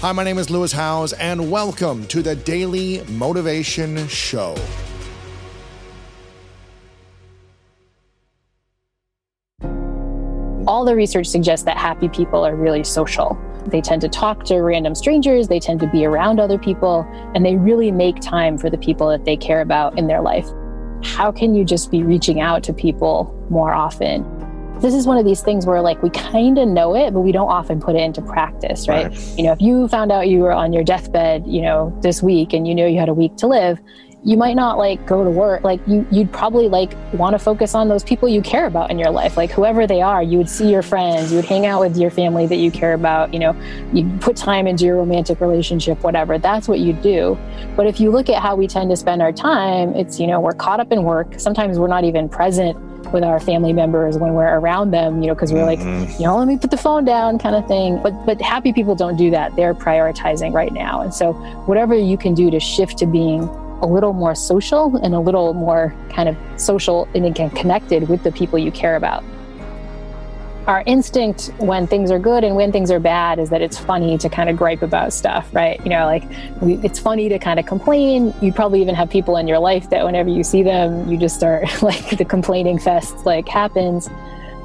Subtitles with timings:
[0.00, 4.54] Hi, my name is Lewis Howes, and welcome to the Daily Motivation Show.
[10.68, 13.36] All the research suggests that happy people are really social.
[13.66, 17.04] They tend to talk to random strangers, they tend to be around other people,
[17.34, 20.46] and they really make time for the people that they care about in their life.
[21.02, 24.37] How can you just be reaching out to people more often?
[24.80, 27.32] This is one of these things where like we kind of know it, but we
[27.32, 29.08] don't often put it into practice, right?
[29.08, 29.38] right?
[29.38, 32.52] You know, if you found out you were on your deathbed, you know, this week
[32.52, 33.80] and you knew you had a week to live,
[34.24, 35.62] you might not like go to work.
[35.62, 38.98] Like you you'd probably like want to focus on those people you care about in
[38.98, 39.36] your life.
[39.36, 42.10] Like whoever they are you would see your friends you would hang out with your
[42.10, 43.56] family that you care about you know?
[43.92, 46.38] You put time into your romantic relationship whatever.
[46.38, 47.38] That's what you do.
[47.76, 50.40] But if you look at how we tend to spend our time it's you know
[50.40, 51.38] we're caught up in work.
[51.38, 52.76] Sometimes we're not even present
[53.12, 56.04] with our family members when we're around them, you know, because we're mm-hmm.
[56.04, 58.00] like, you know, let me put the phone down kind of thing.
[58.02, 59.54] But but happy people don't do that.
[59.56, 61.00] They're prioritizing right now.
[61.00, 61.32] And so
[61.66, 63.42] whatever you can do to shift to being
[63.80, 68.22] a little more social and a little more kind of social and again connected with
[68.24, 69.22] the people you care about.
[70.68, 74.18] Our instinct when things are good and when things are bad is that it's funny
[74.18, 75.82] to kind of gripe about stuff, right?
[75.82, 76.24] You know, like
[76.60, 78.34] we, it's funny to kind of complain.
[78.42, 81.36] You probably even have people in your life that whenever you see them, you just
[81.36, 84.10] start like the complaining fest like happens.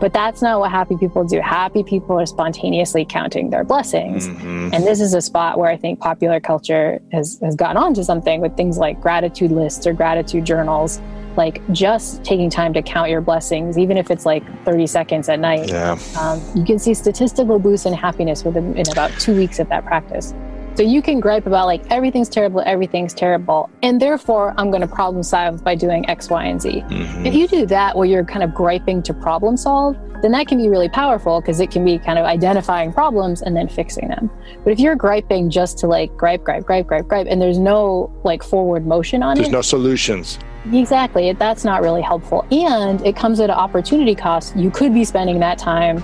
[0.01, 1.39] But that's not what happy people do.
[1.39, 4.27] Happy people are spontaneously counting their blessings.
[4.27, 4.71] Mm-hmm.
[4.73, 8.41] And this is a spot where I think popular culture has, has gotten onto something
[8.41, 10.99] with things like gratitude lists or gratitude journals.
[11.37, 15.39] Like just taking time to count your blessings, even if it's like 30 seconds at
[15.39, 15.69] night.
[15.69, 15.97] Yeah.
[16.19, 19.85] Um, you can see statistical boosts in happiness within in about two weeks of that
[19.85, 20.33] practice.
[20.75, 24.87] So you can gripe about like everything's terrible, everything's terrible, and therefore I'm going to
[24.87, 26.83] problem solve by doing X, Y, and Z.
[26.87, 27.25] Mm-hmm.
[27.27, 30.57] If you do that where you're kind of griping to problem solve, then that can
[30.57, 34.31] be really powerful because it can be kind of identifying problems and then fixing them.
[34.63, 38.11] But if you're griping just to like gripe, gripe, gripe, gripe, gripe, and there's no
[38.23, 40.39] like forward motion on there's it, there's no solutions.
[40.71, 41.33] Exactly.
[41.33, 42.47] That's not really helpful.
[42.51, 44.55] And it comes at an opportunity cost.
[44.55, 46.01] You could be spending that time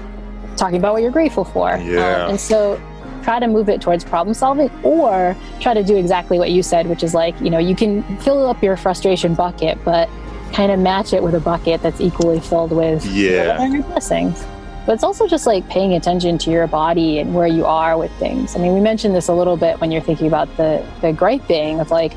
[0.58, 1.78] talking about what you're grateful for.
[1.78, 2.25] Yeah.
[2.25, 2.79] Um, and so
[3.29, 6.88] try to move it towards problem solving or try to do exactly what you said,
[6.88, 10.09] which is like, you know, you can fill up your frustration bucket, but
[10.51, 13.63] kind of match it with a bucket that's equally filled with yeah.
[13.67, 14.44] your blessings.
[14.88, 18.12] But it's also just like paying attention to your body and where you are with
[18.13, 18.56] things.
[18.56, 21.79] I mean, we mentioned this a little bit when you're thinking about the the griping
[21.79, 22.13] of like,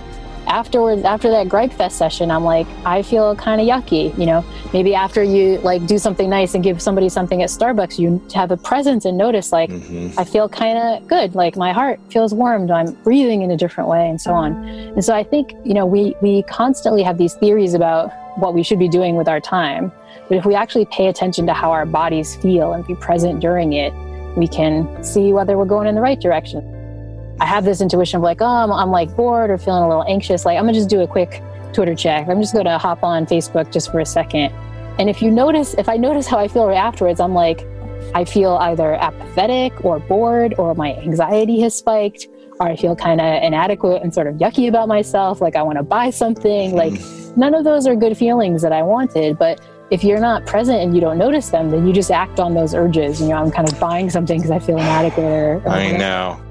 [0.46, 4.44] afterwards after that gripe fest session i'm like i feel kind of yucky you know?
[4.72, 8.50] Maybe after you like do something nice and give somebody something at starbucks you have
[8.50, 10.18] a presence and notice like mm-hmm.
[10.18, 13.88] i feel kind of good like my heart feels warmed i'm breathing in a different
[13.88, 14.52] way and so on.
[14.64, 18.62] And so i think you know we we constantly have these theories about what we
[18.62, 19.92] should be doing with our time
[20.28, 23.74] but if we actually pay attention to how our bodies feel and be present during
[23.74, 23.92] it
[24.36, 26.81] we can see whether we're going in the right direction
[27.40, 30.04] I have this intuition of like, oh, I'm, I'm like bored or feeling a little
[30.08, 30.44] anxious.
[30.44, 32.28] Like, I'm gonna just do a quick Twitter check.
[32.28, 34.52] I'm just gonna hop on Facebook just for a second.
[34.98, 37.66] And if you notice, if I notice how I feel right afterwards, I'm like,
[38.14, 42.28] I feel either apathetic or bored, or my anxiety has spiked,
[42.60, 45.40] or I feel kind of inadequate and sort of yucky about myself.
[45.40, 46.72] Like, I wanna buy something.
[46.72, 46.76] Hmm.
[46.76, 46.92] Like,
[47.36, 49.38] none of those are good feelings that I wanted.
[49.38, 49.60] But
[49.90, 52.74] if you're not present and you don't notice them, then you just act on those
[52.74, 53.20] urges.
[53.20, 55.24] You know, I'm kind of buying something because I feel inadequate.
[55.24, 56.41] Or, or I know.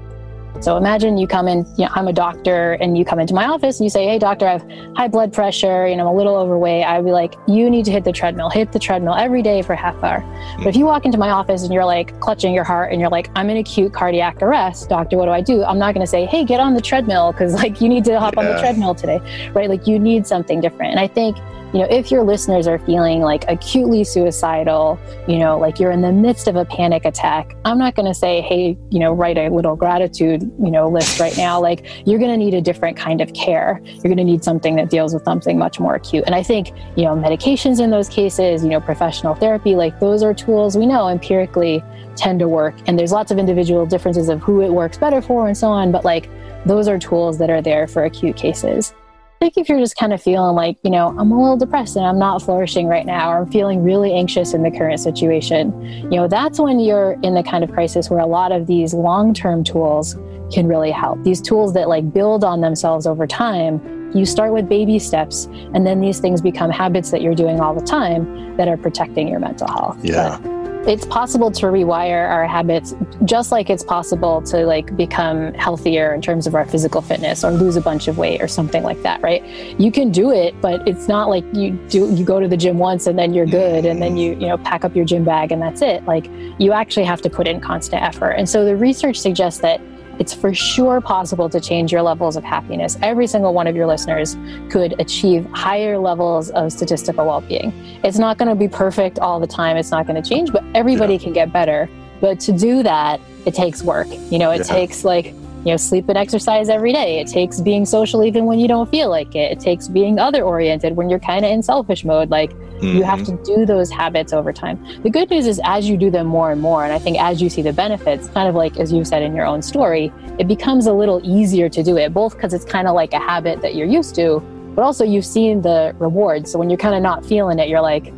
[0.62, 3.46] So imagine you come in, you know, I'm a doctor and you come into my
[3.46, 6.16] office and you say, Hey doctor, I have high blood pressure, you know, I'm a
[6.16, 6.84] little overweight.
[6.84, 9.74] I'd be like, you need to hit the treadmill, hit the treadmill every day for
[9.74, 10.22] half hour.
[10.58, 13.10] But if you walk into my office and you're like clutching your heart and you're
[13.10, 15.64] like, I'm in acute cardiac arrest, doctor, what do I do?
[15.64, 17.32] I'm not going to say, Hey, get on the treadmill.
[17.32, 18.40] Cause like you need to hop yeah.
[18.40, 19.68] on the treadmill today, right?
[19.68, 20.92] Like you need something different.
[20.92, 21.36] And I think
[21.72, 26.02] you know, if your listeners are feeling like acutely suicidal, you know, like you're in
[26.02, 29.38] the midst of a panic attack, I'm not going to say, hey, you know, write
[29.38, 31.60] a little gratitude, you know, list right now.
[31.60, 33.80] Like you're going to need a different kind of care.
[33.84, 36.24] You're going to need something that deals with something much more acute.
[36.26, 40.22] And I think, you know, medications in those cases, you know, professional therapy, like those
[40.22, 41.82] are tools we know empirically
[42.16, 42.74] tend to work.
[42.86, 45.92] And there's lots of individual differences of who it works better for and so on.
[45.92, 46.28] But like
[46.66, 48.94] those are tools that are there for acute cases.
[49.40, 52.06] think if you're just kind of feeling like, you know, I'm a little depressed and
[52.06, 56.10] I'm not flourishing right now, or I'm feeling really anxious in the current situation, you
[56.10, 59.34] know, that's when you're in the kind of crisis where a lot of these long
[59.34, 60.16] term tools
[60.52, 61.22] can really help.
[61.22, 64.10] These tools that like build on themselves over time.
[64.14, 67.74] You start with baby steps, and then these things become habits that you're doing all
[67.74, 70.04] the time that are protecting your mental health.
[70.04, 70.38] Yeah.
[70.38, 72.94] But it's possible to rewire our habits
[73.24, 77.52] just like it's possible to like become healthier in terms of our physical fitness or
[77.52, 79.44] lose a bunch of weight or something like that right
[79.78, 82.78] you can do it but it's not like you do you go to the gym
[82.78, 85.52] once and then you're good and then you you know pack up your gym bag
[85.52, 86.28] and that's it like
[86.58, 89.80] you actually have to put in constant effort and so the research suggests that
[90.22, 92.96] it's for sure possible to change your levels of happiness.
[93.02, 94.36] Every single one of your listeners
[94.70, 97.72] could achieve higher levels of statistical well being.
[98.04, 100.62] It's not going to be perfect all the time, it's not going to change, but
[100.76, 101.24] everybody yeah.
[101.24, 101.90] can get better.
[102.20, 104.06] But to do that, it takes work.
[104.30, 104.74] You know, it yeah.
[104.78, 108.58] takes like you know sleep and exercise every day it takes being social even when
[108.58, 111.62] you don't feel like it it takes being other oriented when you're kind of in
[111.62, 112.96] selfish mode like mm-hmm.
[112.96, 113.36] you have mm-hmm.
[113.36, 116.50] to do those habits over time the good news is as you do them more
[116.50, 119.04] and more and i think as you see the benefits kind of like as you
[119.04, 122.52] said in your own story it becomes a little easier to do it both because
[122.52, 124.40] it's kind of like a habit that you're used to
[124.74, 127.80] but also you've seen the rewards so when you're kind of not feeling it you're
[127.80, 128.12] like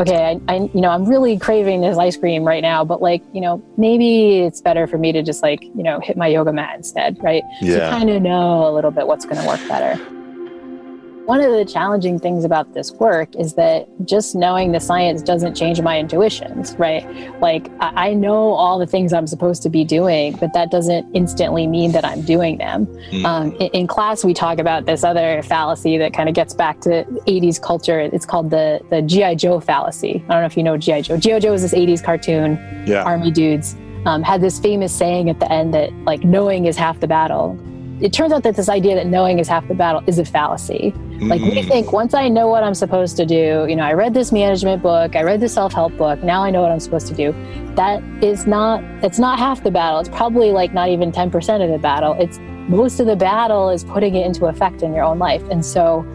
[0.00, 3.22] okay, I, I, you know, I'm really craving this ice cream right now, but like,
[3.32, 6.52] you know, maybe it's better for me to just like, you know, hit my yoga
[6.52, 7.42] mat instead, right?
[7.60, 7.80] Yeah.
[7.80, 10.19] To kind of know a little bit what's going to work better
[11.26, 15.54] one of the challenging things about this work is that just knowing the science doesn't
[15.54, 17.04] change my intuitions, right?
[17.40, 21.66] Like, I know all the things I'm supposed to be doing, but that doesn't instantly
[21.66, 22.86] mean that I'm doing them.
[23.10, 23.24] Mm.
[23.24, 26.80] Um, in, in, class, we talk about this other fallacy that kind of gets back
[26.80, 28.00] to 80s culture.
[28.00, 29.36] It's called the, the G.I.
[29.36, 30.24] Joe fallacy.
[30.28, 31.02] I don't know if you know G.I.
[31.02, 31.16] Joe.
[31.16, 31.38] G.I.
[31.40, 33.04] Joe was this 80s cartoon, yeah.
[33.04, 33.76] army dudes.
[34.06, 37.58] Um, had this famous saying at the end that like knowing is half the battle
[38.00, 40.94] it turns out that this idea that knowing is half the battle is a fallacy.
[41.20, 41.68] Like we mm.
[41.68, 44.82] think once I know what I'm supposed to do, you know, I read this management
[44.82, 47.32] book, I read the self-help book, now I know what I'm supposed to do.
[47.74, 50.00] That is not it's not half the battle.
[50.00, 52.14] It's probably like not even 10% of the battle.
[52.18, 52.38] It's
[52.68, 55.42] most of the battle is putting it into effect in your own life.
[55.50, 56.06] And so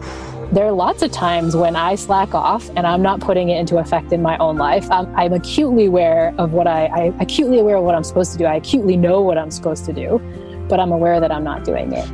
[0.52, 3.78] there are lots of times when I slack off and I'm not putting it into
[3.78, 4.90] effect in my own life.
[4.90, 8.38] I'm, I'm acutely aware of what I, I acutely aware of what I'm supposed to
[8.38, 8.44] do.
[8.44, 10.20] I acutely know what I'm supposed to do
[10.68, 12.08] but I'm aware that I'm not doing it.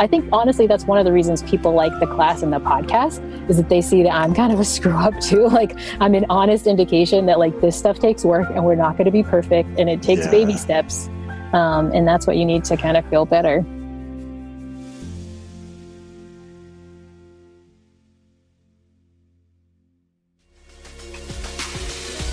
[0.00, 3.22] I think honestly, that's one of the reasons people like the class and the podcast
[3.48, 5.46] is that they see that I'm kind of a screw up too.
[5.48, 9.04] Like I'm an honest indication that like this stuff takes work and we're not going
[9.04, 10.30] to be perfect and it takes yeah.
[10.30, 11.08] baby steps.
[11.52, 13.64] Um, and that's what you need to kind of feel better.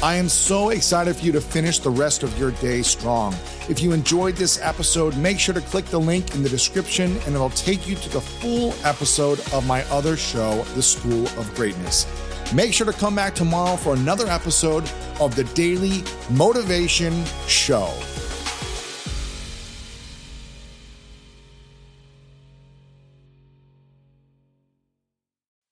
[0.03, 3.35] I am so excited for you to finish the rest of your day strong.
[3.69, 7.35] If you enjoyed this episode, make sure to click the link in the description and
[7.35, 12.07] it'll take you to the full episode of my other show, The School of Greatness.
[12.53, 17.93] Make sure to come back tomorrow for another episode of the Daily Motivation Show.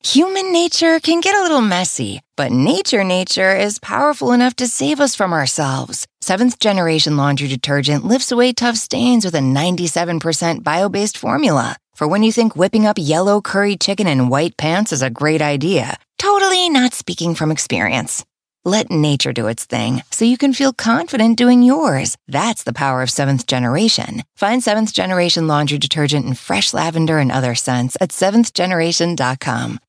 [0.04, 5.00] Human nature can get a little messy, but nature nature is powerful enough to save
[5.00, 6.08] us from ourselves.
[6.30, 11.76] Seventh generation laundry detergent lifts away tough stains with a 97% bio based formula.
[11.96, 15.42] For when you think whipping up yellow curry chicken in white pants is a great
[15.42, 18.24] idea, totally not speaking from experience.
[18.64, 22.16] Let nature do its thing so you can feel confident doing yours.
[22.28, 24.22] That's the power of seventh generation.
[24.36, 29.80] Find seventh generation laundry detergent in fresh lavender and other scents at seventhgeneration.com.